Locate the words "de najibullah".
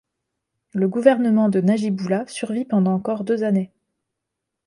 1.47-2.25